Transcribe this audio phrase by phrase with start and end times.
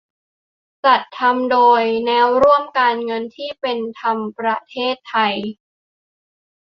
[0.85, 5.35] จัดทำโดย แนวร่วมการเงินที่เป็นธรรมประเทศไทย